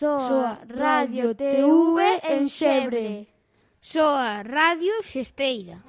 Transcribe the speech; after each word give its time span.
Soa 0.00 0.56
Radio 0.64 1.36
TV 1.36 2.00
en 2.24 2.48
Xebre. 2.48 3.28
Soa 3.84 4.40
Radio 4.42 4.96
Xesteira. 5.04 5.84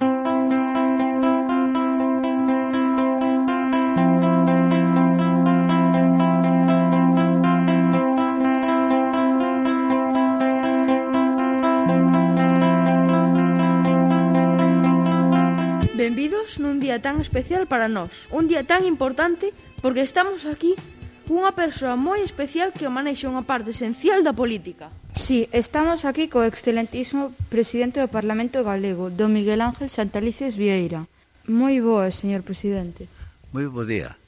Benvidos 15.96 16.60
nun 16.60 16.84
día 16.84 17.00
tan 17.00 17.16
especial 17.24 17.64
para 17.64 17.88
nós, 17.88 18.28
un 18.28 18.44
día 18.44 18.68
tan 18.68 18.84
importante 18.84 19.56
porque 19.80 20.04
estamos 20.04 20.44
aquí 20.44 20.76
cunha 21.22 21.54
persoa 21.54 21.96
moi 21.96 22.20
especial 22.20 22.74
que 22.74 22.90
manexa 22.90 23.30
unha 23.30 23.46
parte 23.46 23.70
esencial 23.70 24.20
da 24.26 24.36
política. 24.36 24.90
Sí, 25.14 25.46
estamos 25.54 26.02
aquí 26.04 26.26
co 26.26 26.42
excelentísimo 26.42 27.30
presidente 27.48 28.02
do 28.02 28.10
Parlamento 28.10 28.60
Galego, 28.66 29.08
don 29.08 29.30
Miguel 29.32 29.62
Ángel 29.62 29.88
Santalices 29.88 30.58
Vieira. 30.58 31.06
Moi 31.46 31.78
boa, 31.80 32.10
señor 32.10 32.42
presidente. 32.42 33.06
Moi 33.54 33.66
bo 33.70 33.86
día. 33.86 34.18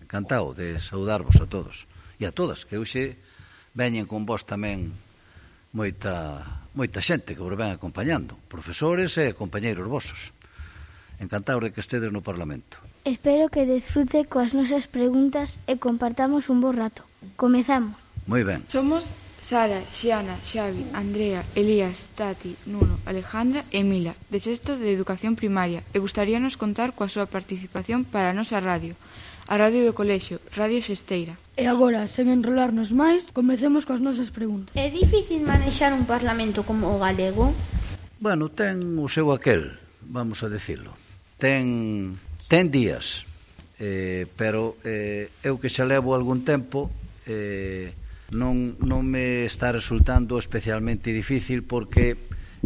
Encantado 0.00 0.56
de 0.56 0.80
saudarvos 0.82 1.38
a 1.38 1.46
todos 1.46 1.86
e 2.18 2.26
a 2.26 2.34
todas, 2.34 2.66
que 2.66 2.80
hoxe 2.80 3.14
veñen 3.76 4.08
con 4.08 4.26
vos 4.26 4.42
tamén 4.42 4.90
moita, 5.70 6.42
moita 6.74 6.98
xente 6.98 7.38
que 7.38 7.44
vos 7.44 7.54
ven 7.54 7.70
acompañando, 7.70 8.34
profesores 8.50 9.14
e 9.20 9.36
compañeiros 9.36 9.86
vosos. 9.86 10.34
Encantado 11.20 11.60
de 11.60 11.70
que 11.70 11.84
estedes 11.84 12.08
no 12.10 12.24
Parlamento. 12.24 12.80
Espero 13.04 13.52
que 13.52 13.68
disfrute 13.68 14.24
coas 14.24 14.56
nosas 14.56 14.88
preguntas 14.88 15.60
e 15.68 15.76
compartamos 15.76 16.48
un 16.48 16.64
bo 16.64 16.72
rato. 16.72 17.04
Comezamos. 17.36 17.94
Moi 18.24 18.40
ben. 18.40 18.64
Somos 18.72 19.12
Sara, 19.50 19.82
Xiana, 19.92 20.36
Xavi, 20.40 20.86
Andrea, 20.94 21.44
Elías, 21.56 22.06
Tati, 22.14 22.56
Nuno, 22.64 22.96
Alejandra 23.04 23.64
e 23.74 23.82
Mila, 23.82 24.14
de 24.30 24.38
sexto 24.38 24.78
de 24.78 24.94
Educación 24.94 25.34
Primaria, 25.34 25.82
e 25.92 25.98
gustaríanos 25.98 26.54
contar 26.54 26.94
coa 26.94 27.10
súa 27.10 27.26
participación 27.26 28.06
para 28.06 28.30
a 28.30 28.36
nosa 28.36 28.62
radio, 28.62 28.94
a 29.50 29.58
radio 29.58 29.82
do 29.82 29.92
colexio, 29.92 30.38
Radio 30.54 30.78
Xesteira. 30.78 31.34
E 31.58 31.66
agora, 31.66 32.06
sen 32.06 32.30
enrolarnos 32.30 32.94
máis, 32.94 33.28
comecemos 33.34 33.84
coas 33.84 33.98
nosas 33.98 34.30
preguntas. 34.30 34.70
É 34.78 34.86
difícil 34.86 35.42
manexar 35.42 35.90
un 35.92 36.06
parlamento 36.06 36.62
como 36.62 36.86
o 36.94 37.02
galego? 37.02 37.50
Bueno, 38.22 38.54
ten 38.54 38.96
o 39.02 39.10
seu 39.10 39.34
aquel, 39.34 39.82
vamos 40.06 40.46
a 40.46 40.48
decirlo 40.48 40.94
ten, 41.40 42.20
ten 42.46 42.70
días, 42.70 43.24
eh, 43.80 44.28
pero 44.36 44.76
eh, 44.84 45.32
eu 45.40 45.56
que 45.56 45.72
xa 45.72 45.88
levo 45.88 46.12
algún 46.12 46.44
tempo 46.44 46.92
eh, 47.24 47.96
non, 48.36 48.76
non 48.84 49.02
me 49.02 49.48
está 49.48 49.72
resultando 49.72 50.36
especialmente 50.38 51.10
difícil 51.10 51.64
porque 51.64 52.14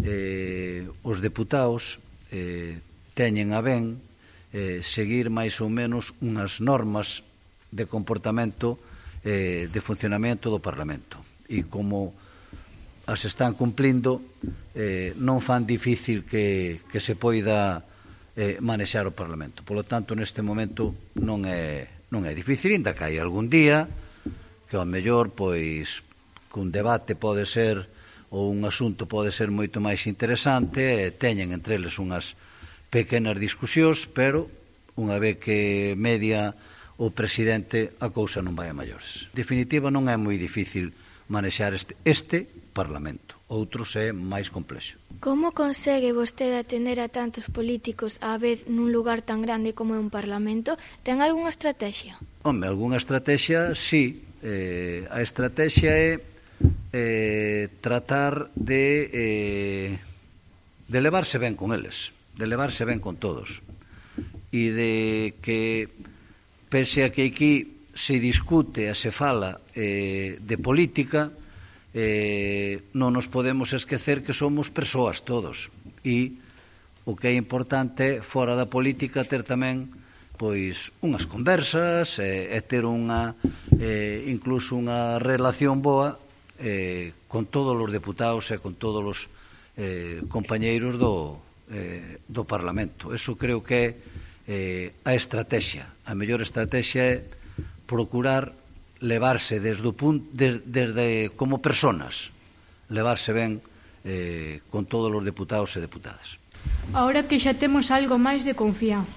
eh, 0.02 0.84
os 1.06 1.22
deputados 1.22 2.02
eh, 2.34 2.82
teñen 3.14 3.54
a 3.54 3.62
ben 3.62 4.02
eh, 4.50 4.82
seguir 4.82 5.30
máis 5.30 5.62
ou 5.62 5.70
menos 5.70 6.12
unhas 6.18 6.58
normas 6.58 7.22
de 7.70 7.86
comportamento 7.86 8.76
eh, 9.22 9.70
de 9.70 9.80
funcionamento 9.80 10.50
do 10.50 10.58
Parlamento. 10.58 11.22
E 11.46 11.62
como 11.70 12.12
as 13.06 13.22
están 13.22 13.54
cumplindo 13.54 14.18
eh, 14.74 15.14
non 15.22 15.38
fan 15.38 15.62
difícil 15.62 16.26
que, 16.26 16.82
que 16.90 16.98
se 16.98 17.14
poida 17.14 17.86
eh, 18.36 18.58
manexar 18.60 19.06
o 19.06 19.14
Parlamento. 19.14 19.62
Polo 19.62 19.86
tanto, 19.86 20.18
neste 20.18 20.42
momento 20.42 21.14
non 21.18 21.46
é, 21.46 22.06
non 22.10 22.26
é 22.26 22.32
difícil, 22.34 22.74
inda 22.74 22.94
que 22.94 23.06
hai 23.06 23.16
algún 23.18 23.46
día 23.46 23.86
que 24.66 24.74
ao 24.74 24.86
mellor, 24.86 25.30
pois, 25.30 26.02
cun 26.50 26.74
debate 26.74 27.14
pode 27.14 27.46
ser 27.46 27.86
ou 28.34 28.50
un 28.50 28.66
asunto 28.66 29.06
pode 29.06 29.30
ser 29.30 29.54
moito 29.54 29.78
máis 29.78 30.10
interesante, 30.10 31.06
e 31.06 31.14
teñen 31.14 31.54
entre 31.54 31.78
eles 31.78 32.02
unhas 32.02 32.34
pequenas 32.90 33.38
discusións, 33.38 34.10
pero 34.10 34.50
unha 34.98 35.22
vez 35.22 35.38
que 35.38 35.94
media 35.94 36.58
o 36.98 37.14
presidente 37.14 37.94
a 38.02 38.10
cousa 38.10 38.42
non 38.42 38.58
vai 38.58 38.70
a 38.70 38.74
maiores. 38.74 39.30
En 39.30 39.38
definitiva, 39.38 39.90
non 39.90 40.10
é 40.10 40.18
moi 40.18 40.34
difícil 40.34 40.90
manexar 41.30 41.74
este, 41.74 41.94
este 42.02 42.50
Parlamento. 42.74 43.38
Outros 43.46 43.94
é 43.94 44.10
máis 44.10 44.50
complexo. 44.50 44.98
Como 45.22 45.54
consegue 45.54 46.10
vostede 46.10 46.58
atender 46.58 46.98
a 46.98 47.06
tantos 47.06 47.46
políticos 47.46 48.18
á 48.18 48.34
vez 48.36 48.66
nun 48.66 48.90
lugar 48.90 49.22
tan 49.22 49.40
grande 49.46 49.78
como 49.78 49.94
é 49.94 50.00
un 50.02 50.10
Parlamento? 50.10 50.74
Ten 51.06 51.22
algunha 51.22 51.54
estrategia? 51.54 52.18
Home, 52.42 52.66
algunha 52.66 52.98
estrategia, 52.98 53.78
sí. 53.78 54.26
Eh, 54.42 55.06
a 55.08 55.22
estrategia 55.22 55.94
é 55.94 56.18
eh, 56.92 57.70
tratar 57.80 58.50
de, 58.58 58.84
eh, 59.14 59.90
de 60.90 60.98
levarse 61.00 61.38
ben 61.38 61.54
con 61.54 61.70
eles, 61.70 62.10
de 62.34 62.50
levarse 62.50 62.82
ben 62.82 62.98
con 62.98 63.16
todos 63.16 63.62
e 64.54 64.70
de 64.70 65.34
que 65.42 65.90
pese 66.70 67.02
a 67.02 67.10
que 67.10 67.26
aquí 67.26 67.82
se 67.94 68.22
discute 68.22 68.86
e 68.90 68.94
se 68.94 69.10
fala 69.10 69.58
eh, 69.74 70.38
de 70.38 70.56
política, 70.58 71.34
eh, 71.94 72.82
non 72.92 73.14
nos 73.14 73.30
podemos 73.30 73.70
esquecer 73.70 74.26
que 74.26 74.34
somos 74.34 74.68
persoas 74.68 75.22
todos 75.22 75.70
e 76.02 76.42
o 77.06 77.14
que 77.14 77.30
é 77.30 77.34
importante 77.38 78.18
fora 78.20 78.58
da 78.58 78.66
política 78.66 79.22
ter 79.22 79.46
tamén 79.46 79.86
pois 80.34 80.90
unhas 80.98 81.30
conversas 81.30 82.18
e, 82.18 82.50
e 82.50 82.58
ter 82.66 82.82
unha 82.82 83.38
eh, 83.78 84.26
incluso 84.26 84.74
unha 84.74 85.22
relación 85.22 85.78
boa 85.78 86.18
eh, 86.58 87.14
con 87.30 87.46
todos 87.46 87.78
os 87.78 87.90
deputados 87.94 88.50
e 88.50 88.58
con 88.58 88.74
todos 88.74 89.02
os 89.06 89.18
eh, 89.78 90.26
compañeiros 90.26 90.98
do, 90.98 91.38
eh, 91.70 92.18
do 92.26 92.42
Parlamento. 92.42 93.14
Eso 93.14 93.38
creo 93.38 93.62
que 93.62 93.74
é 93.78 93.86
eh, 94.46 94.86
a 95.06 95.14
estrategia. 95.14 95.86
A 96.02 96.18
mellor 96.18 96.42
estrategia 96.42 97.02
é 97.06 97.16
procurar 97.86 98.52
levarse 99.04 99.60
desde, 99.60 99.84
o 99.84 99.92
punto, 99.92 100.24
des, 100.32 100.64
desde 100.64 101.28
como 101.36 101.60
personas, 101.60 102.32
levarse 102.88 103.36
ben 103.36 103.60
eh, 104.08 104.64
con 104.72 104.88
todos 104.88 105.12
os 105.12 105.20
deputados 105.20 105.76
e 105.76 105.84
deputadas. 105.84 106.40
Ahora 106.96 107.28
que 107.28 107.36
xa 107.36 107.52
temos 107.52 107.92
algo 107.92 108.16
máis 108.16 108.48
de 108.48 108.56
confianza. 108.56 109.12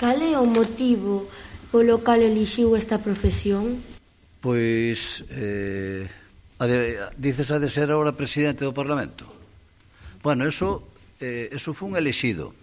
Cal 0.00 0.24
é 0.24 0.32
o 0.40 0.48
motivo 0.48 1.28
polo 1.68 2.00
cal 2.00 2.24
elixiu 2.24 2.72
esta 2.72 2.96
profesión? 3.04 3.76
Pois, 4.40 5.24
eh, 5.28 6.08
a 6.56 6.64
de, 6.64 6.96
dices 7.20 7.52
a 7.52 7.60
de 7.60 7.68
ser 7.68 7.92
ahora 7.92 8.16
presidente 8.16 8.64
do 8.64 8.72
Parlamento. 8.72 9.28
Bueno, 10.24 10.48
eso, 10.48 10.88
eh, 11.20 11.52
eso 11.52 11.76
foi 11.76 11.92
un 11.92 11.94
elexido. 12.00 12.56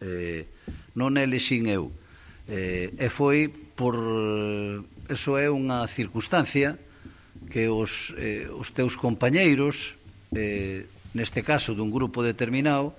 Eh, 0.00 0.48
non 0.96 1.12
elexín 1.20 1.68
eu. 1.68 1.92
Eh, 2.48 2.90
e 2.96 3.08
foi 3.12 3.46
por 3.50 3.94
eso 5.10 5.34
é 5.36 5.50
unha 5.50 5.84
circunstancia 5.90 6.78
que 7.50 7.66
os, 7.66 8.14
eh, 8.14 8.46
os 8.46 8.70
teus 8.70 8.94
compañeiros, 8.94 9.98
eh, 10.30 10.86
neste 11.12 11.42
caso 11.42 11.74
dun 11.74 11.90
grupo 11.90 12.22
determinado, 12.22 12.94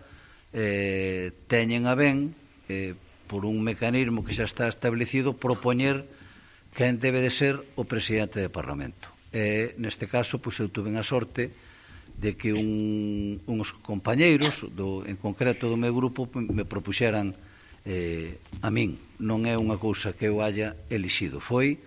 eh, 0.51 1.31
teñen 1.47 1.87
a 1.87 1.95
ben, 1.95 2.35
eh, 2.67 2.93
por 3.31 3.47
un 3.47 3.63
mecanismo 3.63 4.27
que 4.27 4.35
xa 4.35 4.43
está 4.43 4.67
establecido, 4.67 5.39
propoñer 5.39 6.03
quen 6.75 6.99
debe 6.99 7.23
de 7.23 7.31
ser 7.31 7.59
o 7.79 7.87
presidente 7.87 8.43
de 8.43 8.51
Parlamento. 8.51 9.07
Eh, 9.31 9.75
neste 9.79 10.11
caso, 10.11 10.43
pois, 10.43 10.59
eu 10.59 10.67
tuve 10.67 10.91
a 10.91 11.03
sorte 11.07 11.51
de 12.19 12.35
que 12.35 12.51
un, 12.51 13.39
uns 13.47 13.71
compañeiros, 13.71 14.67
do, 14.75 15.07
en 15.07 15.15
concreto 15.15 15.71
do 15.71 15.79
meu 15.79 15.95
grupo, 15.95 16.27
me 16.35 16.67
propuxeran 16.67 17.31
eh, 17.87 18.35
a 18.59 18.69
min. 18.69 18.99
Non 19.23 19.47
é 19.47 19.55
unha 19.55 19.79
cousa 19.79 20.11
que 20.11 20.27
eu 20.27 20.43
haya 20.43 20.75
elixido. 20.91 21.39
Foi 21.39 21.79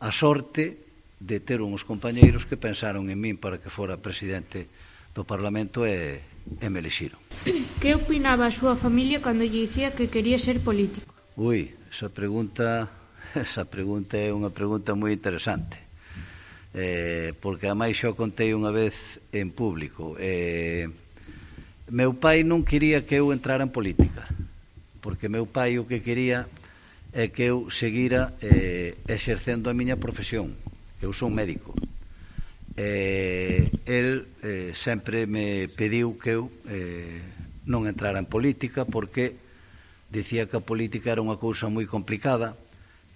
a 0.00 0.10
sorte 0.14 0.78
de 1.18 1.40
ter 1.42 1.60
uns 1.62 1.82
compañeiros 1.82 2.46
que 2.46 2.56
pensaron 2.56 3.10
en 3.10 3.18
min 3.18 3.36
para 3.36 3.58
que 3.58 3.70
fora 3.70 3.98
presidente 3.98 4.70
do 5.14 5.26
Parlamento 5.26 5.82
e, 5.82 6.22
e 6.62 6.66
me 6.70 6.78
elixiron. 6.78 7.18
Que 7.82 7.94
opinaba 7.94 8.50
a 8.50 8.54
súa 8.54 8.74
familia 8.74 9.22
cando 9.22 9.46
lle 9.46 9.66
dicía 9.66 9.94
que 9.94 10.10
quería 10.10 10.38
ser 10.38 10.58
político? 10.62 11.06
Ui, 11.38 11.74
esa 11.90 12.10
pregunta, 12.10 12.90
esa 13.38 13.66
pregunta 13.66 14.18
é 14.18 14.30
unha 14.34 14.50
pregunta 14.50 14.98
moi 14.98 15.14
interesante. 15.14 15.78
Eh, 16.74 17.34
porque 17.42 17.66
amais 17.66 17.98
xo 17.98 18.14
contei 18.14 18.54
unha 18.54 18.70
vez 18.70 18.94
en 19.34 19.50
público. 19.50 20.14
Eh, 20.18 20.86
meu 21.90 22.14
pai 22.14 22.46
non 22.46 22.62
quería 22.62 23.02
que 23.02 23.18
eu 23.18 23.34
entrara 23.34 23.64
en 23.66 23.72
política, 23.72 24.28
porque 25.02 25.26
meu 25.26 25.48
pai 25.48 25.80
o 25.80 25.88
que 25.88 26.04
quería 26.04 26.46
é 27.18 27.34
que 27.34 27.50
eu 27.50 27.66
seguira 27.66 28.38
eh, 28.38 28.94
exercendo 29.10 29.66
a 29.66 29.74
miña 29.74 29.98
profesión. 29.98 30.54
Eu 31.02 31.10
sou 31.10 31.26
médico. 31.34 31.74
Eh, 32.78 33.74
el 33.90 34.30
eh, 34.46 34.70
sempre 34.70 35.26
me 35.26 35.66
pediu 35.66 36.14
que 36.14 36.38
eu 36.38 36.46
eh, 36.70 37.18
non 37.66 37.90
entrara 37.90 38.22
en 38.22 38.30
política 38.30 38.86
porque 38.86 39.34
dicía 40.14 40.46
que 40.46 40.62
a 40.62 40.62
política 40.62 41.10
era 41.10 41.18
unha 41.18 41.34
cousa 41.42 41.66
moi 41.66 41.90
complicada 41.90 42.54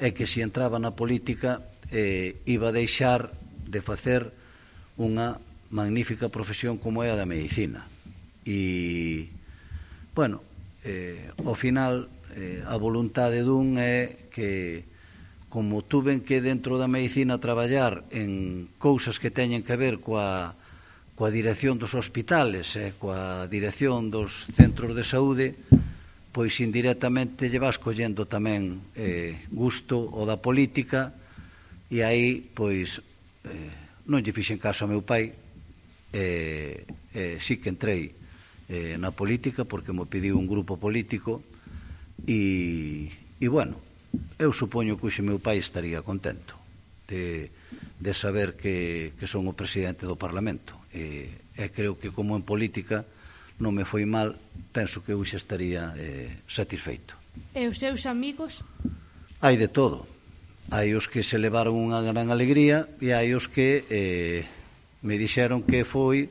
e 0.02 0.10
que 0.10 0.26
se 0.26 0.42
entraba 0.42 0.82
na 0.82 0.98
política 0.98 1.62
eh, 1.94 2.42
iba 2.50 2.74
a 2.74 2.76
deixar 2.76 3.30
de 3.70 3.78
facer 3.86 4.34
unha 4.98 5.38
magnífica 5.70 6.26
profesión 6.26 6.74
como 6.74 7.06
é 7.06 7.14
a 7.14 7.18
da 7.18 7.22
medicina. 7.22 7.86
E, 8.42 9.30
bueno, 10.10 10.42
eh, 10.82 11.30
ao 11.46 11.54
final 11.54 12.10
eh, 12.34 12.64
a 12.64 12.76
voluntade 12.80 13.44
dun 13.44 13.76
é 13.76 14.28
que 14.32 14.84
como 15.52 15.84
tuven 15.84 16.24
que 16.24 16.40
dentro 16.40 16.80
da 16.80 16.88
medicina 16.88 17.36
traballar 17.36 18.08
en 18.08 18.72
cousas 18.80 19.20
que 19.20 19.28
teñen 19.28 19.60
que 19.60 19.76
ver 19.76 20.00
coa, 20.00 20.56
coa 21.12 21.28
dirección 21.28 21.76
dos 21.76 21.92
hospitales 21.92 22.72
e 22.80 22.88
eh, 22.88 22.96
coa 22.96 23.44
dirección 23.52 24.08
dos 24.08 24.48
centros 24.56 24.96
de 24.96 25.04
saúde, 25.04 25.52
pois 26.32 26.56
indirectamente 26.64 27.52
lle 27.52 27.60
vas 27.60 27.76
collendo 27.76 28.24
tamén 28.24 28.80
eh, 28.96 29.44
gusto 29.52 30.00
o 30.00 30.24
da 30.24 30.40
política 30.40 31.12
e 31.92 32.00
aí, 32.00 32.40
pois, 32.40 33.04
eh, 33.44 34.08
non 34.08 34.24
lle 34.24 34.32
fixen 34.32 34.56
caso 34.56 34.88
ao 34.88 34.92
meu 34.96 35.04
pai, 35.04 35.36
eh, 36.16 36.88
eh, 37.12 37.36
sí 37.44 37.60
que 37.60 37.68
entrei 37.68 38.16
eh, 38.72 38.96
na 38.96 39.12
política 39.12 39.68
porque 39.68 39.92
mo 39.92 40.08
pediu 40.08 40.40
un 40.40 40.48
grupo 40.48 40.80
político 40.80 41.44
e, 42.26 43.10
e 43.40 43.46
bueno, 43.48 43.78
eu 44.38 44.52
supoño 44.52 44.98
que 44.98 45.08
o 45.08 45.26
meu 45.26 45.38
pai 45.38 45.58
estaría 45.58 46.04
contento 46.04 46.54
de, 47.08 47.50
de 48.00 48.12
saber 48.14 48.54
que, 48.56 49.12
que 49.18 49.26
son 49.26 49.48
o 49.48 49.56
presidente 49.56 50.06
do 50.06 50.16
Parlamento. 50.18 50.76
E, 50.92 51.28
e 51.56 51.64
creo 51.72 51.96
que 51.96 52.12
como 52.12 52.36
en 52.36 52.44
política 52.44 53.04
non 53.60 53.76
me 53.76 53.86
foi 53.86 54.08
mal 54.08 54.36
penso 54.74 55.04
que 55.04 55.14
eu 55.14 55.20
xa 55.22 55.38
estaría 55.38 55.94
eh, 55.96 56.42
satisfeito. 56.48 57.14
E 57.56 57.68
os 57.68 57.78
seus 57.80 58.04
amigos? 58.08 58.60
Hai 59.40 59.56
de 59.56 59.68
todo. 59.68 60.08
Hai 60.70 60.94
os 60.96 61.08
que 61.10 61.22
se 61.22 61.36
levaron 61.36 61.76
unha 61.76 62.00
gran 62.02 62.32
alegría 62.32 62.88
e 63.02 63.12
hai 63.12 63.36
os 63.36 63.48
que 63.48 63.84
eh, 63.88 64.44
me 65.02 65.18
dixeron 65.18 65.62
que 65.62 65.84
foi 65.84 66.30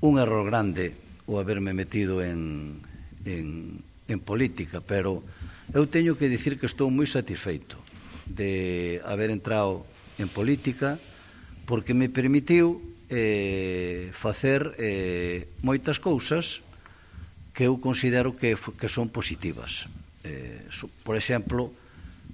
un 0.00 0.20
error 0.20 0.46
grande 0.46 0.94
o 1.26 1.36
haberme 1.36 1.74
metido 1.74 2.22
en, 2.22 2.80
en, 3.26 3.80
en 4.08 4.18
política, 4.24 4.80
pero 4.80 5.22
eu 5.76 5.84
teño 5.84 6.16
que 6.16 6.32
dicir 6.32 6.56
que 6.56 6.64
estou 6.64 6.88
moi 6.88 7.04
satisfeito 7.04 7.76
de 8.24 9.00
haber 9.04 9.28
entrado 9.28 9.84
en 10.16 10.32
política 10.32 10.96
porque 11.68 11.92
me 11.92 12.08
permitiu 12.08 12.80
eh, 13.12 14.08
facer 14.16 14.74
eh, 14.80 15.52
moitas 15.60 16.00
cousas 16.00 16.64
que 17.52 17.68
eu 17.68 17.76
considero 17.76 18.36
que, 18.36 18.56
que 18.56 18.88
son 18.88 19.12
positivas. 19.12 19.84
Eh, 20.24 20.68
por 21.04 21.16
exemplo, 21.16 21.72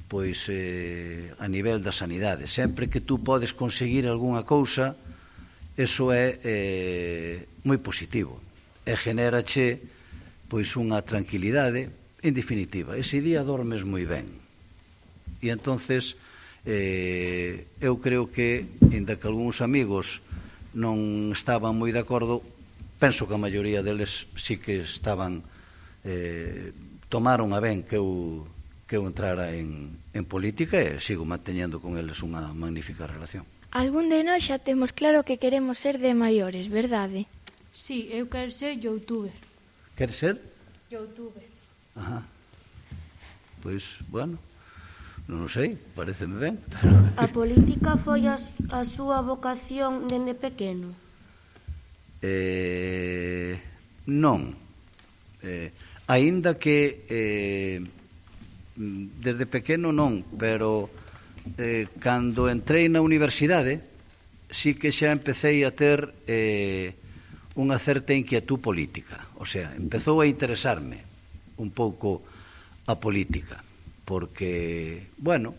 pois 0.07 0.47
eh, 0.47 1.35
a 1.43 1.49
nivel 1.51 1.83
da 1.83 1.91
sanidade. 1.91 2.47
Sempre 2.47 2.87
que 2.87 3.03
tú 3.03 3.19
podes 3.23 3.51
conseguir 3.51 4.07
algunha 4.07 4.47
cousa, 4.47 4.95
eso 5.75 6.15
é 6.15 6.39
eh, 6.45 7.37
moi 7.67 7.83
positivo. 7.83 8.39
E 8.87 8.95
genera 8.95 9.43
che 9.43 9.81
pois 10.55 10.79
unha 10.79 11.03
tranquilidade, 11.03 11.91
en 12.23 12.31
definitiva, 12.31 12.95
ese 12.95 13.19
día 13.19 13.43
dormes 13.43 13.83
moi 13.83 14.07
ben. 14.07 14.39
E 15.43 15.51
entonces 15.51 16.15
eh, 16.63 17.67
eu 17.83 17.99
creo 17.99 18.31
que, 18.31 18.63
inda 18.95 19.19
que 19.19 19.27
algúns 19.27 19.59
amigos 19.67 20.23
non 20.79 21.35
estaban 21.35 21.75
moi 21.75 21.91
de 21.91 21.99
acordo, 21.99 22.39
penso 23.03 23.27
que 23.27 23.35
a 23.35 23.43
maioría 23.43 23.83
deles 23.83 24.31
sí 24.39 24.63
que 24.63 24.87
estaban 24.87 25.43
eh, 26.07 26.71
tomaron 27.11 27.51
a 27.51 27.59
ben 27.59 27.83
que 27.83 27.99
eu 27.99 28.47
que 28.87 28.95
eu 28.95 29.11
entrara 29.11 29.59
en, 29.59 29.91
en 30.15 30.23
política 30.23 30.79
e 30.79 31.03
sigo 31.03 31.27
manteñendo 31.27 31.83
con 31.83 31.99
eles 31.99 32.23
unha 32.23 32.47
magnífica 32.55 33.11
relación. 33.11 33.43
Algún 33.75 34.07
de 34.07 34.23
nós 34.23 34.47
xa 34.47 34.63
temos 34.63 34.95
claro 34.95 35.27
que 35.27 35.35
queremos 35.35 35.83
ser 35.83 35.99
de 35.99 36.15
maiores, 36.15 36.71
verdade? 36.71 37.27
Sí, 37.75 38.07
eu 38.15 38.31
quero 38.31 38.55
ser 38.55 38.79
youtuber. 38.79 39.35
¿Quieres 39.95 40.17
ser? 40.17 40.41
Youtuber. 40.91 41.43
Ajá. 41.95 42.23
Pois, 43.63 43.85
bueno, 44.11 44.37
non 45.31 45.49
sei, 45.49 45.79
pareceme 45.97 46.37
ben. 46.37 46.55
A 47.17 47.31
política 47.31 47.97
foi 47.97 48.27
a, 48.29 48.37
a 48.75 48.83
súa 48.83 49.23
vocación 49.23 50.11
dende 50.11 50.35
pequeno? 50.35 50.93
Eh, 52.21 53.57
non. 54.11 54.53
Eh, 55.41 55.73
aínda 56.11 56.59
que 56.59 57.07
eh, 57.09 57.79
desde 58.77 59.47
pequeno 59.47 59.95
non, 59.95 60.27
pero 60.37 60.91
eh, 61.57 61.87
cando 62.03 62.51
entrei 62.51 62.91
na 62.91 62.99
universidade, 62.99 63.81
sí 64.51 64.75
que 64.75 64.91
xa 64.91 65.15
empecé 65.15 65.63
a 65.65 65.71
ter 65.71 66.13
eh, 66.27 66.99
unha 67.55 67.79
certa 67.79 68.11
inquietud 68.11 68.59
política. 68.59 69.31
O 69.39 69.47
sea, 69.47 69.71
empezou 69.79 70.19
a 70.19 70.27
interesarme 70.27 71.07
un 71.63 71.71
pouco 71.71 72.27
a 72.91 72.99
política, 72.99 73.63
porque, 74.05 75.07
bueno, 75.17 75.55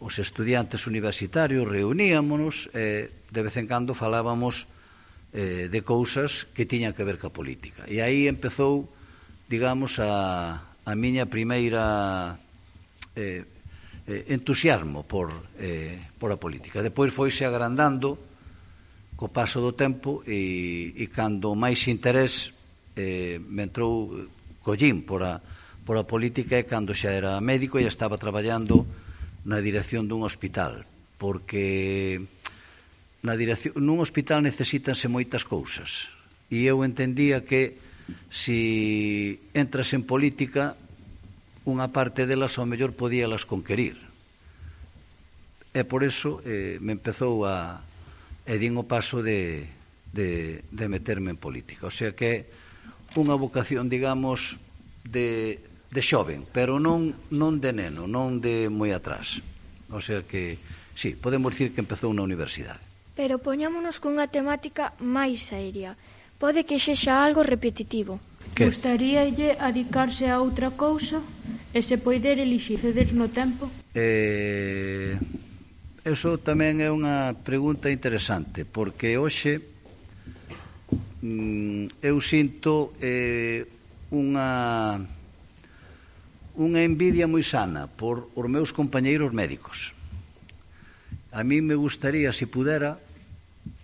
os 0.00 0.16
estudiantes 0.20 0.88
universitarios 0.88 1.68
reuníamonos 1.68 2.68
e 2.72 3.08
eh, 3.08 3.28
de 3.30 3.40
vez 3.44 3.54
en 3.56 3.68
cando 3.68 3.92
falábamos 3.92 4.64
eh, 5.32 5.68
de 5.68 5.80
cousas 5.84 6.48
que 6.56 6.64
tiñan 6.64 6.96
que 6.96 7.04
ver 7.04 7.20
ca 7.20 7.32
política. 7.32 7.84
E 7.88 8.00
aí 8.04 8.28
empezou, 8.28 8.88
digamos, 9.48 10.00
a, 10.00 10.76
a 10.84 10.92
miña 10.96 11.28
primeira 11.28 12.36
eh, 13.16 13.44
entusiasmo 14.28 15.04
por, 15.04 15.32
eh, 15.60 16.00
por 16.18 16.32
a 16.32 16.40
política. 16.40 16.82
Depois 16.82 17.12
foise 17.14 17.44
agrandando 17.46 18.29
co 19.20 19.28
paso 19.28 19.60
do 19.60 19.76
tempo 19.76 20.24
e, 20.24 20.96
e 20.96 21.04
cando 21.12 21.52
máis 21.52 21.84
interés 21.92 22.56
eh, 22.96 23.36
me 23.36 23.68
entrou 23.68 24.08
eh, 24.16 24.24
collín 24.64 25.04
por 25.04 25.20
a, 25.20 25.44
por 25.84 26.00
a 26.00 26.08
política 26.08 26.56
e 26.56 26.64
cando 26.64 26.96
xa 26.96 27.12
era 27.12 27.36
médico 27.44 27.76
e 27.76 27.84
estaba 27.84 28.16
traballando 28.16 28.88
na 29.44 29.60
dirección 29.60 30.08
dun 30.08 30.24
hospital 30.24 30.88
porque 31.20 32.16
na 33.20 33.36
dirección, 33.36 33.76
nun 33.76 34.00
hospital 34.00 34.40
necesitanse 34.40 35.04
moitas 35.12 35.44
cousas. 35.44 36.08
E 36.48 36.64
eu 36.64 36.80
entendía 36.80 37.44
que 37.44 37.76
se 38.32 39.36
si 39.36 39.52
entras 39.52 39.92
en 39.92 40.08
política 40.08 40.80
unha 41.68 41.92
parte 41.92 42.24
delas 42.24 42.56
ao 42.56 42.64
mellor 42.64 42.96
podíalas 42.96 43.44
conquerir. 43.44 44.00
E 45.76 45.84
por 45.84 46.08
eso 46.08 46.40
eh, 46.48 46.80
me 46.80 46.96
empezou 46.96 47.44
a, 47.44 47.84
e 48.46 48.54
din 48.56 48.76
o 48.76 48.84
paso 48.84 49.22
de, 49.22 49.68
de, 50.12 50.62
de 50.70 50.86
meterme 50.88 51.30
en 51.30 51.38
política. 51.38 51.86
O 51.86 51.94
sea 51.94 52.12
que 52.12 52.46
unha 53.18 53.34
vocación, 53.34 53.90
digamos, 53.90 54.58
de, 55.02 55.58
de 55.90 56.02
xoven, 56.02 56.46
pero 56.54 56.78
non, 56.78 57.14
non 57.34 57.58
de 57.58 57.74
neno, 57.74 58.06
non 58.06 58.38
de 58.38 58.70
moi 58.70 58.94
atrás. 58.94 59.42
O 59.90 59.98
sea 59.98 60.22
que, 60.22 60.58
sí, 60.94 61.18
podemos 61.18 61.50
dicir 61.54 61.74
que 61.74 61.82
empezou 61.82 62.14
na 62.14 62.22
universidade. 62.22 62.78
Pero 63.18 63.42
poñámonos 63.42 63.98
cunha 63.98 64.30
temática 64.30 64.94
máis 65.02 65.50
seria. 65.50 65.98
Pode 66.38 66.64
que 66.64 66.78
xexa 66.78 67.20
algo 67.20 67.42
repetitivo. 67.42 68.22
Que? 68.54 68.70
Gustaríalle 68.70 69.58
adicarse 69.58 70.30
a 70.30 70.38
outra 70.40 70.70
cousa 70.72 71.20
e 71.74 71.82
se 71.82 71.98
poider 71.98 72.38
elixir 72.38 72.78
ceder 72.78 73.12
no 73.12 73.28
tempo? 73.28 73.68
Eh 73.92 75.18
eso 76.04 76.40
tamén 76.40 76.80
é 76.80 76.88
unha 76.88 77.36
pregunta 77.44 77.92
interesante, 77.92 78.64
porque 78.64 79.20
hoxe 79.20 79.60
mm, 81.20 82.00
eu 82.00 82.16
sinto 82.24 82.96
eh, 83.04 83.68
unha 84.08 84.96
unha 86.60 86.80
envidia 86.84 87.28
moi 87.28 87.44
sana 87.44 87.88
por 87.88 88.32
os 88.32 88.46
meus 88.48 88.72
compañeiros 88.72 89.32
médicos. 89.32 89.92
A 91.32 91.44
mí 91.44 91.62
me 91.62 91.76
gustaría, 91.78 92.32
se 92.32 92.44
si 92.44 92.46
pudera, 92.50 92.98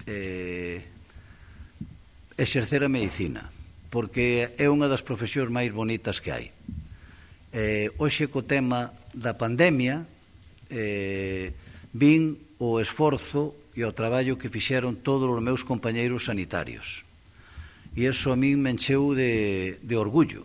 eh, 0.05 0.83
exercer 2.37 2.85
a 2.85 2.93
medicina, 2.93 3.49
porque 3.89 4.57
é 4.57 4.67
unha 4.69 4.89
das 4.89 5.05
profesións 5.05 5.53
máis 5.53 5.73
bonitas 5.73 6.21
que 6.21 6.33
hai. 6.33 6.47
Eh, 7.53 7.93
hoxe 7.97 8.29
co 8.29 8.45
tema 8.45 8.93
da 9.13 9.37
pandemia, 9.37 10.05
eh, 10.69 11.55
vin 11.97 12.37
o 12.61 12.77
esforzo 12.77 13.57
e 13.73 13.85
o 13.89 13.97
traballo 13.97 14.37
que 14.37 14.53
fixeron 14.53 15.01
todos 15.01 15.33
os 15.33 15.41
meus 15.41 15.65
compañeiros 15.65 16.29
sanitarios. 16.29 17.09
E 17.97 18.05
iso 18.05 18.29
a 18.29 18.37
min 18.37 18.61
me 18.61 18.77
encheu 18.77 19.17
de, 19.17 19.81
de 19.81 19.97
orgullo, 19.97 20.45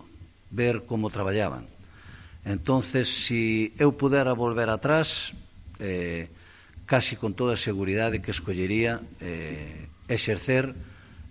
ver 0.52 0.88
como 0.88 1.12
traballaban. 1.12 1.68
Entonces, 2.48 3.12
si 3.12 3.76
eu 3.76 3.92
pudera 4.00 4.32
volver 4.32 4.72
atrás, 4.72 5.36
eh, 5.80 6.32
casi 6.88 7.16
con 7.20 7.36
toda 7.36 7.56
a 7.56 7.60
seguridade 7.60 8.24
que 8.24 8.32
escollería 8.32 9.04
eh, 9.20 9.88
exercer 10.08 10.76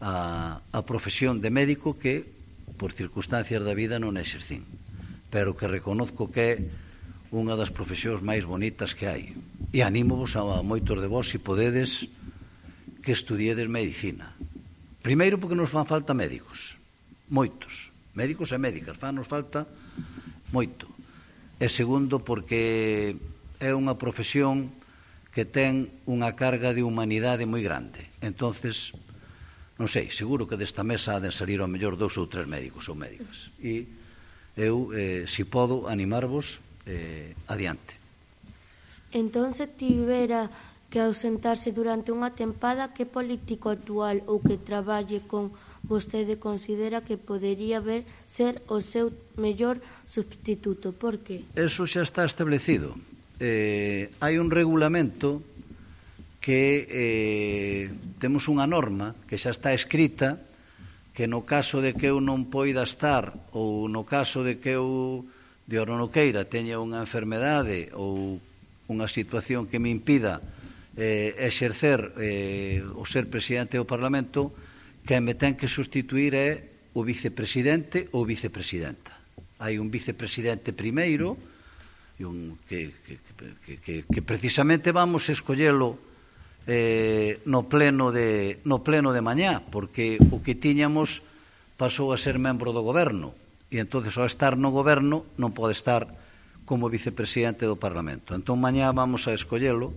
a, 0.01 0.61
a 0.73 0.81
profesión 0.85 1.41
de 1.41 1.53
médico 1.53 1.97
que, 1.97 2.25
por 2.77 2.93
circunstancias 2.93 3.61
da 3.61 3.77
vida, 3.77 4.01
non 4.01 4.17
exercín, 4.17 4.65
pero 5.29 5.57
que 5.57 5.69
reconozco 5.69 6.33
que 6.33 6.45
é 6.45 6.55
unha 7.29 7.55
das 7.55 7.69
profesións 7.69 8.25
máis 8.25 8.49
bonitas 8.49 8.97
que 8.97 9.07
hai 9.07 9.37
e 9.71 9.87
animo-vos 9.87 10.35
a 10.35 10.43
moitos 10.67 10.99
de 10.99 11.07
vós, 11.07 11.31
se 11.31 11.39
podedes, 11.39 12.11
que 13.01 13.15
estudiedes 13.15 13.71
medicina. 13.71 14.35
Primeiro, 15.01 15.39
porque 15.39 15.57
nos 15.57 15.71
fan 15.71 15.87
falta 15.87 16.13
médicos, 16.13 16.77
moitos, 17.31 17.89
médicos 18.13 18.51
e 18.51 18.59
médicas, 18.59 18.99
fan 18.99 19.15
nos 19.17 19.31
falta 19.31 19.65
moito. 20.51 20.91
E 21.63 21.71
segundo, 21.71 22.21
porque 22.21 23.15
é 23.63 23.71
unha 23.71 23.95
profesión 23.95 24.75
que 25.31 25.47
ten 25.47 25.87
unha 26.11 26.35
carga 26.35 26.75
de 26.75 26.83
humanidade 26.83 27.47
moi 27.47 27.63
grande. 27.63 28.11
Entonces, 28.19 28.91
non 29.79 29.87
sei, 29.87 30.11
seguro 30.11 30.51
que 30.51 30.59
desta 30.59 30.83
mesa 30.83 31.15
ha 31.17 31.23
de 31.23 31.31
salir 31.31 31.63
ao 31.63 31.71
mellor 31.71 31.95
dous 31.95 32.19
ou 32.19 32.27
tres 32.27 32.51
médicos 32.51 32.91
ou 32.91 32.99
médicas. 32.99 33.55
E 33.63 33.87
eu, 34.59 34.91
eh, 34.91 35.25
si 35.31 35.47
podo, 35.47 35.87
animarvos 35.87 36.59
eh, 36.85 37.39
adiante. 37.47 38.00
Entón 39.13 39.55
se 39.55 39.67
tivera 39.67 40.51
que 40.91 40.99
ausentarse 40.99 41.71
durante 41.71 42.11
unha 42.11 42.35
tempada, 42.35 42.91
que 42.91 43.07
político 43.07 43.71
actual 43.71 44.23
ou 44.27 44.43
que 44.43 44.59
traballe 44.59 45.23
con 45.27 45.55
vostede 45.87 46.37
considera 46.37 47.01
que 47.01 47.17
podería 47.17 47.81
ver 47.81 48.05
ser 48.27 48.63
o 48.67 48.83
seu 48.83 49.15
mellor 49.39 49.79
substituto? 50.07 50.93
Por 50.93 51.23
que? 51.23 51.47
Eso 51.55 51.87
xa 51.87 52.03
está 52.03 52.27
establecido. 52.27 52.99
Eh, 53.39 54.13
hai 54.21 54.37
un 54.37 54.51
regulamento 54.51 55.41
que 56.43 56.85
eh, 56.91 57.85
temos 58.19 58.51
unha 58.51 58.67
norma 58.67 59.15
que 59.31 59.39
xa 59.39 59.55
está 59.55 59.73
escrita 59.73 60.41
que 61.15 61.29
no 61.29 61.45
caso 61.45 61.85
de 61.85 61.93
que 61.93 62.09
eu 62.09 62.19
non 62.19 62.49
poida 62.49 62.83
estar 62.83 63.31
ou 63.53 63.87
no 63.87 64.09
caso 64.09 64.41
de 64.43 64.57
que 64.59 64.75
eu 64.75 65.25
de 65.71 65.77
Oronoqueira 65.79 66.49
teña 66.49 66.83
unha 66.83 67.05
enfermedade 67.05 67.93
ou 67.95 68.41
unha 68.91 69.07
situación 69.07 69.71
que 69.71 69.79
me 69.79 69.95
impida 69.95 70.43
eh, 70.99 71.39
exercer 71.39 72.13
eh, 72.19 72.83
o 72.83 73.07
ser 73.07 73.31
presidente 73.31 73.79
do 73.79 73.87
Parlamento 73.87 74.51
que 75.07 75.17
me 75.23 75.39
ten 75.39 75.55
que 75.55 75.71
sustituir 75.71 76.35
é 76.35 76.51
o 76.93 77.07
vicepresidente 77.07 78.11
ou 78.11 78.27
vicepresidenta. 78.27 79.15
Hai 79.63 79.79
un 79.79 79.89
vicepresidente 79.95 80.75
primeiro 80.75 81.39
e 82.19 82.27
un 82.27 82.59
que, 82.67 82.91
que, 83.07 83.17
que, 83.63 83.75
que, 83.79 83.95
que 84.05 84.23
precisamente 84.27 84.91
vamos 84.91 85.31
a 85.31 85.37
escollelo 85.39 85.97
eh, 86.67 87.41
no 87.47 87.71
pleno 87.71 88.13
de 88.13 88.61
no 88.67 88.85
pleno 88.85 89.15
de 89.15 89.25
mañá 89.25 89.65
porque 89.73 90.21
o 90.35 90.43
que 90.45 90.59
tiñamos 90.59 91.23
pasou 91.81 92.13
a 92.13 92.21
ser 92.21 92.37
membro 92.37 92.77
do 92.77 92.85
goberno. 92.85 93.33
E 93.73 93.79
entonces 93.79 94.19
ao 94.19 94.29
estar 94.29 94.59
no 94.59 94.75
goberno 94.75 95.25
non 95.39 95.55
pode 95.55 95.73
estar 95.73 96.11
como 96.71 96.87
vicepresidente 96.87 97.67
do 97.67 97.75
Parlamento. 97.75 98.31
Entón, 98.31 98.63
mañá 98.63 98.87
vamos 98.95 99.27
a 99.27 99.35
escollelo 99.35 99.91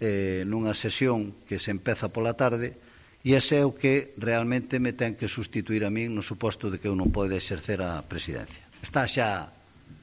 eh, 0.00 0.40
nunha 0.48 0.72
sesión 0.72 1.36
que 1.44 1.60
se 1.60 1.68
empeza 1.68 2.08
pola 2.08 2.32
tarde 2.32 2.80
e 3.20 3.36
ese 3.36 3.60
é 3.60 3.64
o 3.68 3.76
que 3.76 4.16
realmente 4.16 4.80
me 4.80 4.96
ten 4.96 5.20
que 5.20 5.28
sustituir 5.28 5.84
a 5.84 5.92
min 5.92 6.16
no 6.16 6.24
suposto 6.24 6.72
de 6.72 6.80
que 6.80 6.88
eu 6.88 6.96
non 6.96 7.12
pode 7.12 7.36
exercer 7.36 7.84
a 7.84 8.00
presidencia. 8.00 8.64
Está 8.80 9.04
xa, 9.04 9.52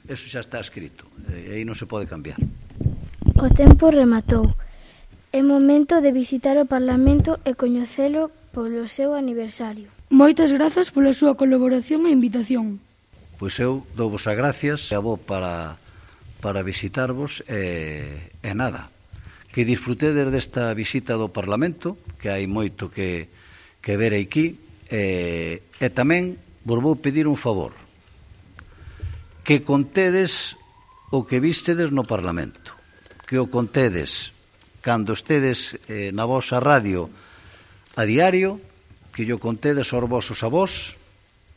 eso 0.06 0.30
xa 0.30 0.46
está 0.46 0.62
escrito, 0.62 1.10
e 1.26 1.58
aí 1.58 1.66
non 1.66 1.74
se 1.74 1.90
pode 1.90 2.06
cambiar. 2.06 2.38
O 3.42 3.50
tempo 3.50 3.90
rematou. 3.90 4.46
É 5.34 5.42
momento 5.42 6.06
de 6.06 6.14
visitar 6.14 6.54
o 6.62 6.70
Parlamento 6.70 7.42
e 7.42 7.58
coñecelo 7.58 8.30
polo 8.54 8.86
seu 8.86 9.18
aniversario. 9.18 9.90
Moitas 10.14 10.54
grazas 10.54 10.94
pola 10.94 11.18
súa 11.18 11.34
colaboración 11.34 12.06
e 12.06 12.14
invitación. 12.14 12.78
Pois 13.42 13.58
eu 13.58 13.82
dou 13.98 14.14
vos 14.14 14.22
as 14.30 14.38
gracias 14.38 14.86
e 14.92 14.94
a 14.94 15.02
vos 15.02 15.18
para 15.18 15.82
para 16.46 16.62
visitarvos 16.62 17.42
e, 17.50 18.30
e 18.46 18.54
nada. 18.54 18.94
Que 19.50 19.66
disfrutedes 19.66 20.30
desta 20.30 20.78
visita 20.78 21.18
do 21.18 21.34
Parlamento, 21.34 21.98
que 22.22 22.30
hai 22.30 22.46
moito 22.46 22.94
que, 22.94 23.34
que 23.82 23.98
ver 23.98 24.14
aquí, 24.14 24.54
e, 24.86 25.66
e 25.66 25.88
tamén 25.90 26.38
vos 26.62 26.78
vou 26.86 27.02
pedir 27.02 27.26
un 27.26 27.34
favor. 27.34 27.74
Que 29.42 29.66
contedes 29.66 30.54
o 31.10 31.26
que 31.26 31.42
vistedes 31.42 31.90
no 31.90 32.06
Parlamento. 32.06 32.78
Que 33.26 33.42
o 33.42 33.50
contedes 33.50 34.30
cando 34.86 35.18
estedes 35.18 35.82
eh, 35.90 36.14
na 36.14 36.30
vosa 36.30 36.62
radio 36.62 37.10
a 37.98 38.06
diario, 38.06 38.62
que 39.18 39.26
yo 39.26 39.42
contedes 39.42 39.90
aos 39.98 40.06
vosos 40.06 40.46
avós, 40.46 40.94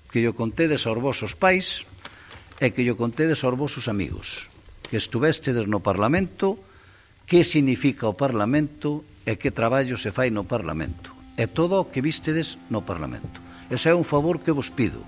que 0.09 0.25
yo 0.25 0.33
contedes 0.33 0.89
aos 0.89 0.97
vosos 0.97 1.37
pais, 1.37 1.85
e 2.57 2.73
que 2.73 2.89
yo 2.89 2.97
contedes 2.97 3.45
aos 3.45 3.53
vosos 3.53 3.85
amigos 3.85 4.49
que 4.89 4.97
estuvestedes 4.97 5.69
no 5.69 5.81
Parlamento, 5.85 6.59
que 7.29 7.45
significa 7.45 8.09
o 8.09 8.17
Parlamento 8.17 9.05
e 9.29 9.37
que 9.37 9.53
traballo 9.53 10.01
se 10.01 10.11
fai 10.11 10.33
no 10.33 10.49
Parlamento. 10.49 11.13
E 11.37 11.47
todo 11.47 11.79
o 11.79 11.89
que 11.93 12.01
vistedes 12.01 12.57
no 12.73 12.83
Parlamento. 12.83 13.45
Ese 13.69 13.93
é 13.93 13.95
un 13.95 14.09
favor 14.09 14.41
que 14.41 14.51
vos 14.51 14.73
pido, 14.73 15.05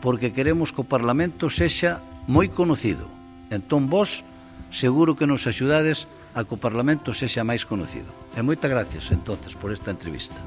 porque 0.00 0.32
queremos 0.32 0.72
que 0.72 0.80
o 0.80 0.88
Parlamento 0.88 1.52
sexa 1.52 2.00
moi 2.24 2.48
conocido. 2.48 3.04
Entón 3.52 3.92
vos 3.92 4.24
seguro 4.72 5.12
que 5.12 5.28
nos 5.28 5.44
axudades 5.44 6.08
a 6.32 6.48
que 6.48 6.56
o 6.56 6.62
Parlamento 6.62 7.12
sexa 7.12 7.44
máis 7.44 7.68
conocido. 7.68 8.08
E 8.32 8.40
moitas 8.40 8.72
gracias, 8.72 9.12
entonces, 9.12 9.52
por 9.52 9.68
esta 9.68 9.92
entrevista. 9.92 10.40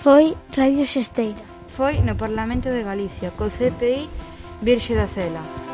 Foi 0.00 0.32
Radio 0.56 0.88
Xesteira. 0.88 1.44
Foi 1.76 2.00
no 2.00 2.16
Parlamento 2.16 2.72
de 2.72 2.80
Galicia, 2.80 3.28
co 3.36 3.52
CPI 3.52 4.08
Virxe 4.64 4.96
da 4.96 5.06
Cela. 5.06 5.67